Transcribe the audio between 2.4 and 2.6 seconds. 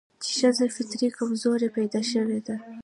ده